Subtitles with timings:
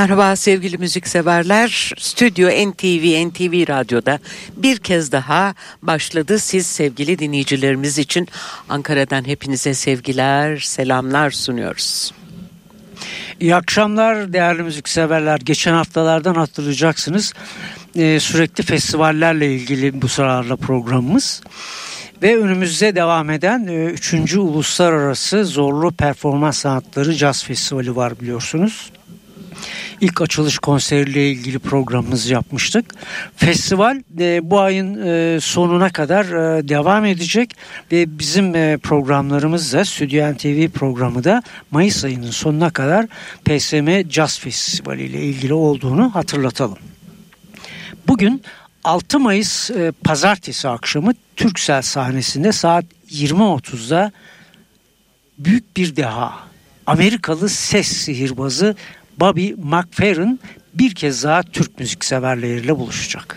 [0.00, 1.92] Merhaba sevgili müzikseverler.
[1.98, 4.18] Stüdyo NTV, NTV Radyo'da
[4.56, 6.38] bir kez daha başladı.
[6.38, 8.28] Siz sevgili dinleyicilerimiz için
[8.68, 12.14] Ankara'dan hepinize sevgiler, selamlar sunuyoruz.
[13.40, 15.38] İyi akşamlar değerli müzikseverler.
[15.38, 17.32] Geçen haftalardan hatırlayacaksınız.
[17.96, 21.42] Ee, sürekli festivallerle ilgili bu sıralarla programımız.
[22.22, 24.14] Ve önümüzde devam eden 3.
[24.14, 28.90] E, Uluslararası Zorlu Performans Sanatları Caz Festivali var biliyorsunuz
[30.00, 32.94] ilk açılış konseriyle ilgili programımızı yapmıştık.
[33.36, 37.56] Festival e, bu ayın e, sonuna kadar e, devam edecek
[37.92, 43.06] ve bizim e, programlarımız da Stüdyo TV programı da Mayıs ayının sonuna kadar
[43.44, 46.78] PSM Jazz Festivali ile ilgili olduğunu hatırlatalım.
[48.08, 48.42] Bugün
[48.84, 54.12] 6 Mayıs e, pazartesi akşamı Türksel sahnesinde saat 20.30'da
[55.38, 56.50] büyük bir deha
[56.86, 58.76] Amerikalı ses sihirbazı
[59.20, 60.40] Bobby McFerrin
[60.74, 63.36] bir kez daha Türk müzik severleriyle buluşacak.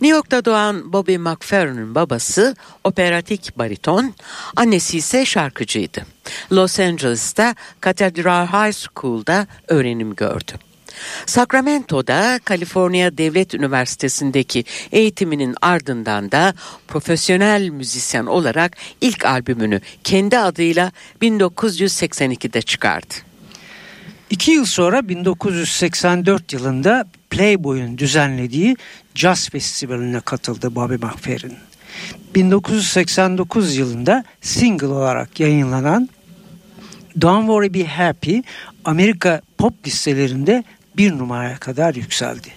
[0.00, 4.14] New York'ta doğan Bobby McFerrin'in babası operatik bariton,
[4.56, 6.06] annesi ise şarkıcıydı.
[6.52, 10.52] Los Angeles'ta Cathedral High School'da öğrenim gördü.
[11.26, 16.54] Sacramento'da Kaliforniya Devlet Üniversitesi'ndeki eğitiminin ardından da
[16.88, 20.92] profesyonel müzisyen olarak ilk albümünü kendi adıyla
[21.22, 23.31] 1982'de çıkardı.
[24.32, 28.76] İki yıl sonra 1984 yılında Playboy'un düzenlediği
[29.14, 31.56] Jazz Festivali'ne katıldı Bobby McFerrin.
[32.34, 36.08] 1989 yılında single olarak yayınlanan
[37.20, 38.38] Don't Worry Be Happy
[38.84, 40.64] Amerika pop listelerinde
[40.96, 42.48] bir numaraya kadar yükseldi.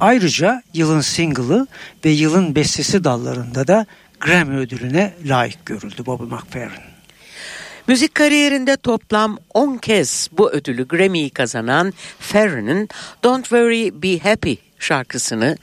[0.00, 1.66] Ayrıca yılın single'ı
[2.04, 3.86] ve yılın bestesi dallarında da
[4.20, 6.97] Grammy ödülüne layık görüldü Bobby McFerrin.
[7.88, 12.88] Müzik kariyerinde toplam 10 kez bu ödülü Grammy'yi kazanan Ferrin'in
[13.24, 15.56] Don't Worry Be Happy şarkısını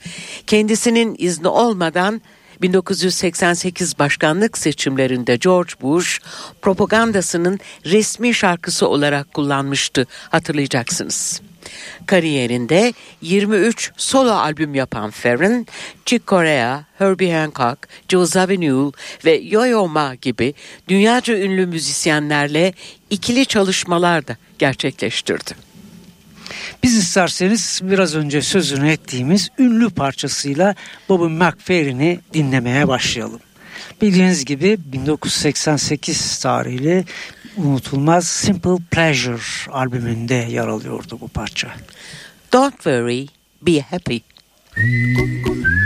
[0.46, 2.22] kendisinin izni olmadan
[2.62, 6.20] 1988 başkanlık seçimlerinde George Bush
[6.62, 11.40] propagandasının resmi şarkısı olarak kullanmıştı hatırlayacaksınız.
[12.06, 15.66] Kariyerinde 23 solo albüm yapan Ferrin,
[16.06, 18.92] Chick Corea, Herbie Hancock, Joe Zawinul
[19.24, 20.54] ve Yo-Yo Ma gibi
[20.88, 22.72] dünyaca ünlü müzisyenlerle
[23.10, 25.66] ikili çalışmalar da gerçekleştirdi.
[26.82, 30.74] Biz isterseniz biraz önce sözünü ettiğimiz ünlü parçasıyla
[31.08, 33.40] Bobby McFerrin'i dinlemeye başlayalım.
[34.02, 37.04] Bildiğiniz gibi 1988 tarihli
[37.56, 41.68] unutulmaz Simple Pleasure albümünde yer alıyordu bu parça.
[42.52, 43.26] Don't worry,
[43.62, 44.18] be happy.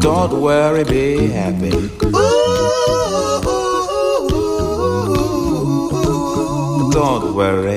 [0.00, 1.70] Don't worry, be happy.
[6.90, 7.76] Don't worry.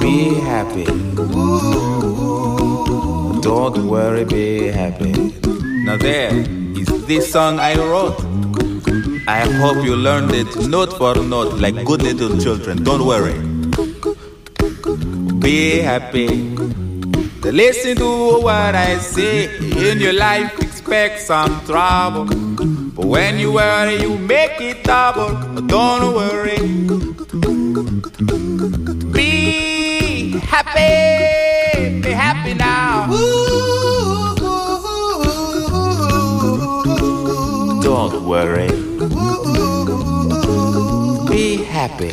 [0.00, 0.84] Be happy.
[3.40, 5.12] Don't worry, be happy.
[5.86, 6.34] Now there
[6.76, 8.20] is this song I wrote.
[9.26, 12.84] I hope you learned it note for note like good little children.
[12.84, 13.38] Don't worry.
[15.40, 16.83] Be happy.
[17.52, 19.54] Listen to what I say.
[19.90, 22.24] In your life, expect some trouble.
[22.24, 25.34] But when you worry, you make it double.
[25.66, 26.56] Don't worry.
[29.12, 32.00] Be happy.
[32.00, 33.08] Be happy now.
[37.82, 38.68] Don't worry.
[41.28, 42.12] Be happy.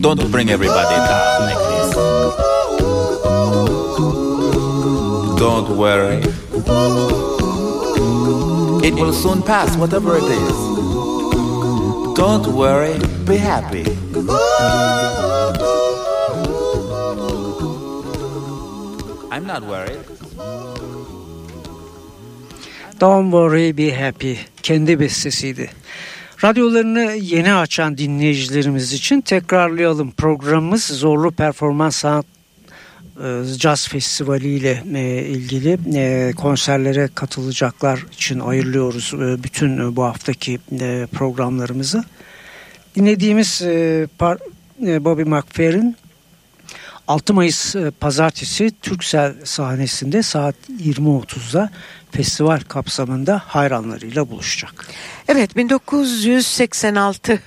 [0.00, 1.94] Don't bring everybody down like this.
[5.38, 6.22] Don't worry.
[8.82, 10.56] It will soon pass, whatever it is.
[12.16, 13.84] Don't worry, be happy.
[19.30, 20.00] I'm not worried.
[22.98, 24.38] Don't worry be happy.
[24.62, 25.79] Kendi bestesiydi.
[26.44, 30.10] Radyolarını yeni açan dinleyicilerimiz için tekrarlayalım.
[30.10, 32.26] Programımız Zorlu Performans Sanat
[33.24, 39.12] e, Jazz Festivali ile e, ilgili e, konserlere katılacaklar için ayırıyoruz
[39.44, 40.58] bütün bu haftaki
[41.12, 42.04] programlarımızı.
[42.96, 43.62] Dinlediğimiz
[44.80, 45.96] Bobby McFerrin
[47.10, 51.70] 6 Mayıs pazartesi Türksel sahnesinde saat 20.30'da
[52.10, 54.86] festival kapsamında hayranlarıyla buluşacak.
[55.28, 57.40] Evet 1986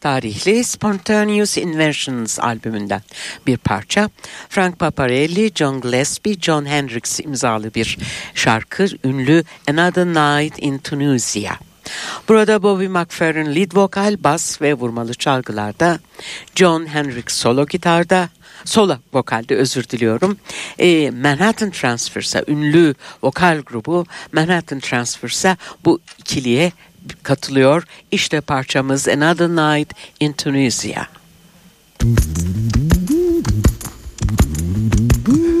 [0.00, 3.02] tarihli Spontaneous Inventions albümünden
[3.46, 4.10] bir parça.
[4.48, 7.98] Frank Paparelli, John Gillespie, John Hendricks imzalı bir
[8.34, 11.52] şarkı ünlü Another Night in Tunisia.
[12.28, 15.98] Burada Bobby McFerrin lead vokal, bas ve vurmalı çalgılarda,
[16.54, 18.28] John Hendricks solo gitarda,
[18.64, 20.38] solo vokalde özür diliyorum.
[20.78, 26.72] E, Manhattan Transfers'a ünlü vokal grubu Manhattan Transfers'a bu ikiliye
[27.22, 27.84] katılıyor.
[28.10, 31.06] İşte parçamız Another Night in Tunisia.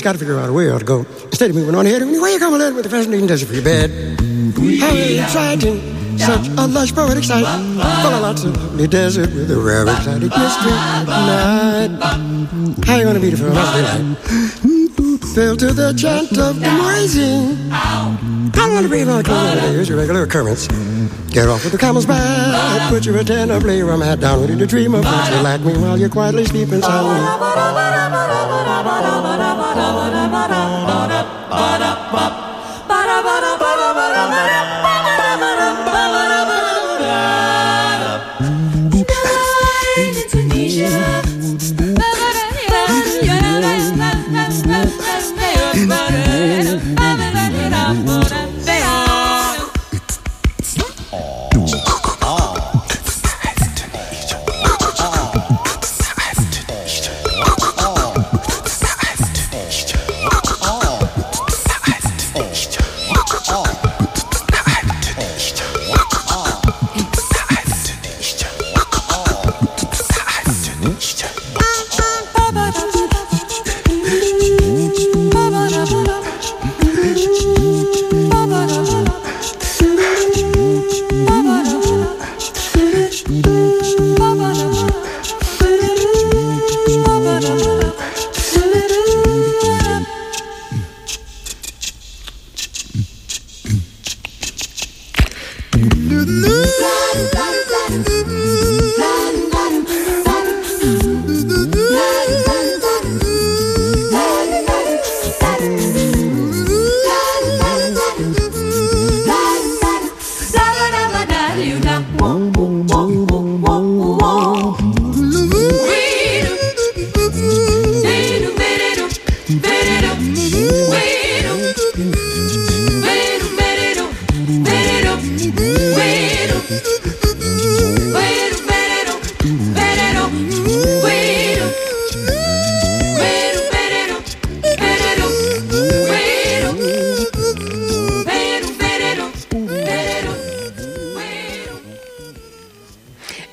[0.00, 1.00] You've got to figure out a way to go.
[1.24, 3.62] Instead of moving on ahead, where you come along with the fascinating desert for your
[3.62, 3.90] bed.
[4.80, 6.16] How exciting!
[6.16, 7.44] Such a lush poetic sight.
[7.44, 10.72] Full of lots of lovely desert with a rare exotic mystery
[11.04, 11.98] night.
[12.86, 15.34] How you gonna be the first?
[15.34, 17.58] Fell to the chant of the noisy.
[17.70, 20.66] I want to the clean Here's your regular occurrence.
[21.28, 22.90] Get off with the camel's back.
[22.90, 25.76] Put your antenna, play your hat down, ready to dream of what you like me
[25.76, 28.29] while you're quietly sleeping soundly.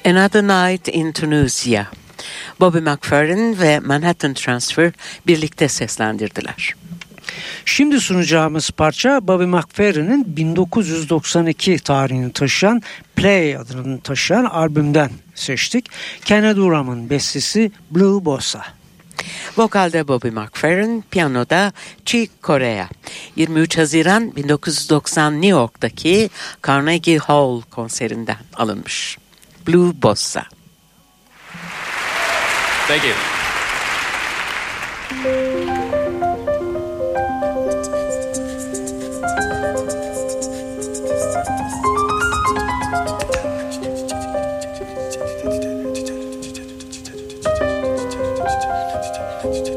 [0.08, 1.88] Another Night in Tunisia.
[2.60, 4.92] Bobby McFerrin ve Manhattan Transfer
[5.28, 6.76] birlikte seslendirdiler.
[7.66, 12.82] Şimdi sunacağımız parça Bobby McFerrin'in 1992 tarihini taşıyan
[13.16, 15.86] Play adını taşıyan albümden seçtik.
[16.26, 18.62] Kenneth Uram'ın bestesi Blue Bossa.
[19.58, 21.74] Vokalde Bobby McFerrin, piyanoda
[22.06, 22.90] Chick Corea.
[23.36, 26.30] 23 Haziran 1990 New York'taki
[26.68, 29.18] Carnegie Hall konserinden alınmış.
[29.68, 30.48] Blue Bossa.
[32.88, 33.14] Thank you.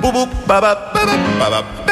[0.00, 1.87] Boop boop ba ba ba ba ba ba.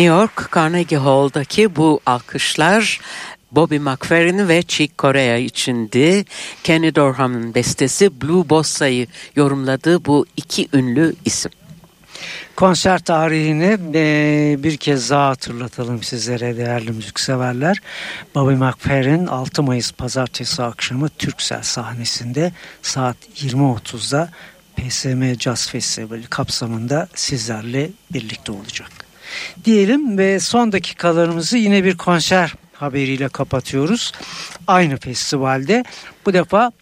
[0.00, 3.00] New York Carnegie Hall'daki bu alkışlar
[3.52, 6.24] Bobby McFerrin ve Chick Corea içindi.
[6.64, 11.50] Kenny Dorham'ın bestesi Blue Bossa'yı yorumladığı bu iki ünlü isim.
[12.56, 17.78] Konser tarihini e, bir kez daha hatırlatalım sizlere değerli müzikseverler.
[18.34, 24.30] Bobby McFerrin 6 Mayıs pazartesi akşamı Türksel sahnesinde saat 20.30'da
[24.76, 28.99] PSM Jazz Festivali kapsamında sizlerle birlikte olacak.
[29.64, 34.12] Diyelim ve son dakikalarımızı yine bir konser haberiyle kapatıyoruz.
[34.66, 35.84] Aynı festivalde
[36.26, 36.72] bu defa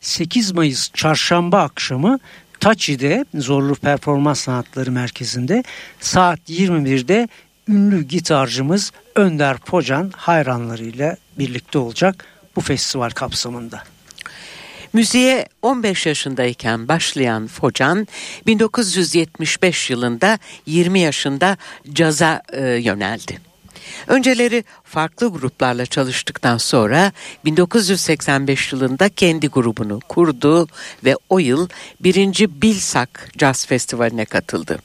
[0.00, 2.18] 8 Mayıs çarşamba akşamı
[2.60, 5.64] Taçi'de Zorlu Performans Sanatları Merkezi'nde
[6.00, 7.28] saat 21'de
[7.68, 12.24] ünlü gitarcımız Önder Pocan hayranlarıyla birlikte olacak
[12.56, 13.82] bu festival kapsamında.
[14.92, 18.08] Müziğe 15 yaşındayken başlayan Focan
[18.46, 21.56] 1975 yılında 20 yaşında
[21.92, 23.40] caza e, yöneldi.
[24.06, 27.12] Önceleri farklı gruplarla çalıştıktan sonra
[27.44, 30.68] 1985 yılında kendi grubunu kurdu
[31.04, 31.68] ve o yıl
[32.00, 34.78] birinci Bilsak Jazz Festivali'ne katıldı.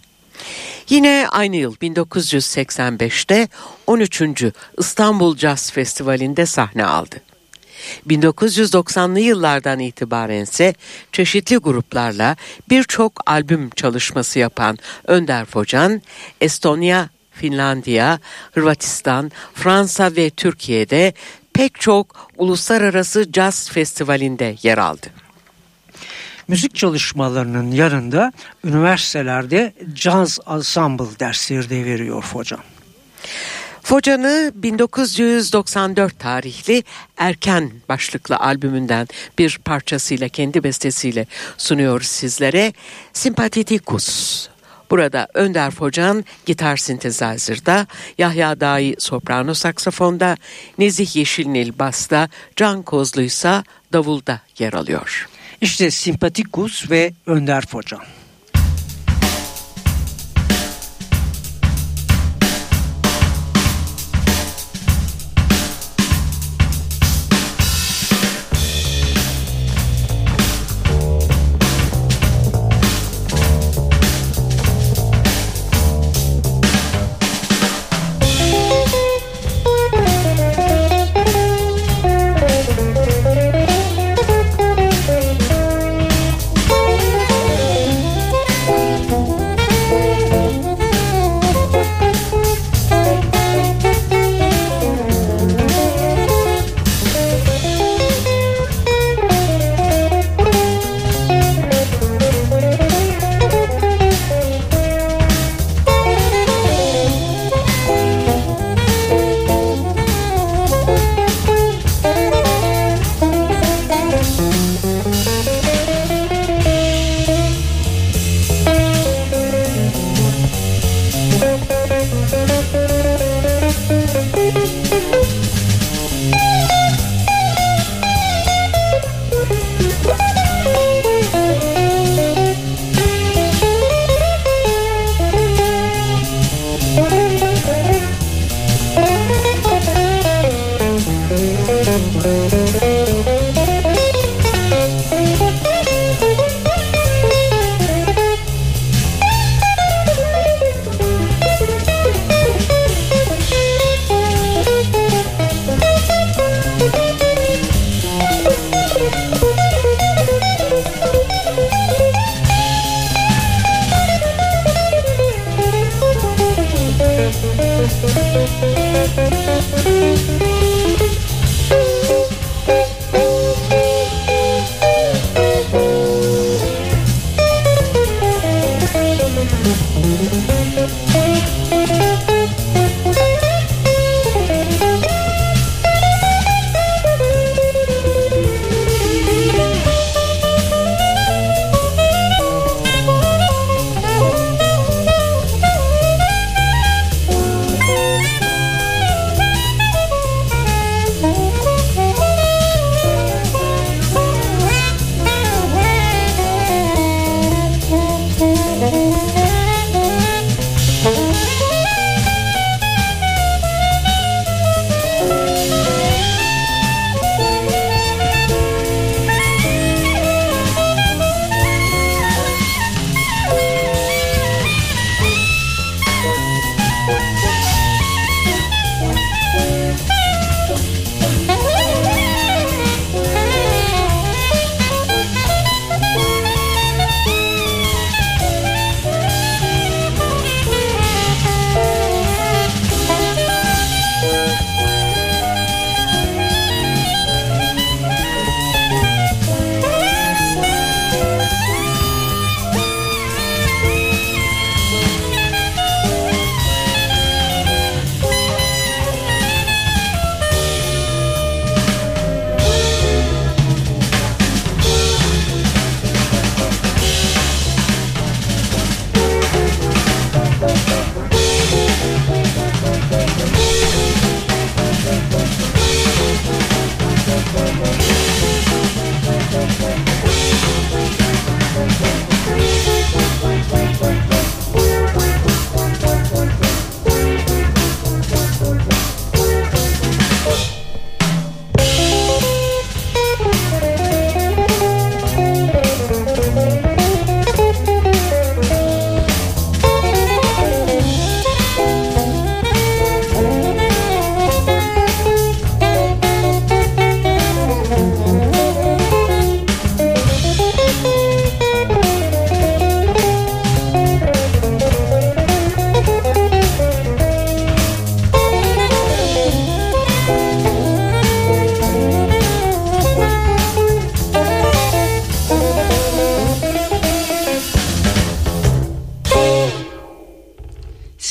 [0.89, 3.47] Yine aynı yıl 1985'te
[3.87, 4.21] 13.
[4.77, 7.21] İstanbul Jazz Festivali'nde sahne aldı.
[8.07, 10.73] 1990'lı yıllardan itibaren ise
[11.11, 12.35] çeşitli gruplarla
[12.69, 16.01] birçok albüm çalışması yapan Önder Focan,
[16.41, 18.19] Estonya, Finlandiya,
[18.51, 21.13] Hırvatistan, Fransa ve Türkiye'de
[21.53, 25.07] pek çok uluslararası caz festivalinde yer aldı.
[26.47, 28.31] Müzik çalışmalarının yanında
[28.63, 32.59] üniversitelerde caz ensemble dersleri de veriyor Focan.
[33.87, 36.83] Focan'ı 1994 tarihli
[37.17, 39.07] Erken başlıklı albümünden
[39.39, 41.25] bir parçasıyla kendi bestesiyle
[41.57, 42.73] sunuyoruz sizlere.
[43.13, 44.47] Simpatitikus.
[44.89, 50.37] Burada Önder Focan gitar sintezazırda, Yahya Dahi soprano saksafonda,
[50.77, 55.29] Nezih Yeşilnil basta, Can Kozlu ise davulda yer alıyor.
[55.61, 58.16] İşte Simpatikus ve Önder Focan.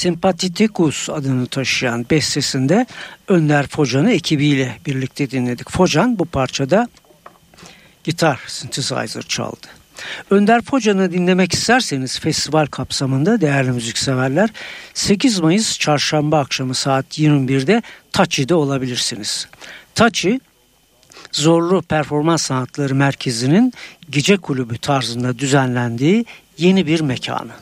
[0.06, 2.86] Sympathetikus adını taşıyan bestesinde
[3.28, 5.70] Önder Focan'ı ekibiyle birlikte dinledik.
[5.70, 6.88] Focan bu parçada
[8.04, 9.66] gitar synthesizer çaldı.
[10.30, 14.50] Önder Focan'ı dinlemek isterseniz festival kapsamında değerli müzikseverler
[14.94, 19.48] 8 Mayıs çarşamba akşamı saat 21'de Taçi'de olabilirsiniz.
[19.94, 20.40] Taçi
[21.32, 23.72] Zorlu Performans Sanatları Merkezi'nin
[24.10, 26.24] gece kulübü tarzında düzenlendiği
[26.58, 27.52] yeni bir mekanı.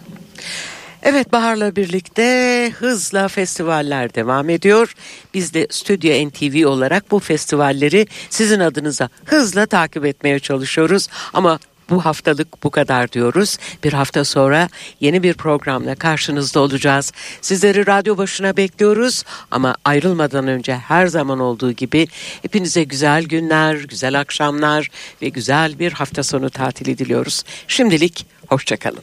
[1.04, 4.94] Evet Bahar'la birlikte hızla festivaller devam ediyor.
[5.34, 11.08] Biz de Stüdyo NTV olarak bu festivalleri sizin adınıza hızla takip etmeye çalışıyoruz.
[11.34, 11.58] Ama
[11.90, 13.58] bu haftalık bu kadar diyoruz.
[13.84, 14.68] Bir hafta sonra
[15.00, 17.12] yeni bir programla karşınızda olacağız.
[17.40, 22.08] Sizleri radyo başına bekliyoruz ama ayrılmadan önce her zaman olduğu gibi
[22.42, 24.90] hepinize güzel günler, güzel akşamlar
[25.22, 27.42] ve güzel bir hafta sonu tatili diliyoruz.
[27.68, 29.02] Şimdilik hoşçakalın.